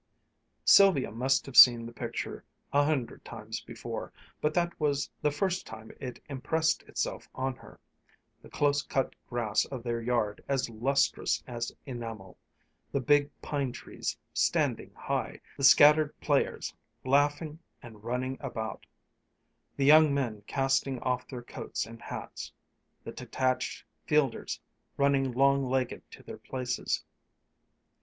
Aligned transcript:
Sylvia 0.65 1.11
must 1.11 1.45
have 1.45 1.55
seen 1.55 1.85
the 1.85 1.91
picture 1.93 2.43
a 2.73 2.83
hundred 2.83 3.23
times 3.23 3.59
before, 3.61 4.11
but 4.41 4.51
that 4.55 4.79
was 4.79 5.07
the 5.21 5.29
first 5.29 5.67
time 5.67 5.91
it 5.99 6.19
impressed 6.27 6.81
itself 6.89 7.29
on 7.35 7.55
her, 7.57 7.79
the 8.41 8.49
close 8.49 8.81
cut 8.81 9.13
grass 9.29 9.63
of 9.65 9.83
their 9.83 10.01
yard 10.01 10.43
as 10.47 10.71
lustrous 10.71 11.43
as 11.45 11.71
enamel, 11.85 12.35
the 12.91 12.99
big 12.99 13.29
pine 13.43 13.71
trees 13.71 14.17
standing 14.33 14.91
high, 14.95 15.39
the 15.55 15.63
scattered 15.63 16.19
players, 16.19 16.73
laughing 17.05 17.59
and 17.83 18.03
running 18.03 18.37
about, 18.39 18.87
the 19.77 19.85
young 19.85 20.11
men 20.11 20.41
casting 20.47 20.99
off 21.01 21.27
their 21.27 21.43
coats 21.43 21.85
and 21.85 22.01
hats, 22.01 22.51
the 23.03 23.11
detached 23.11 23.83
fielders 24.07 24.59
running 24.97 25.31
long 25.31 25.63
legged 25.63 26.01
to 26.09 26.23
their 26.23 26.39
places. 26.39 27.03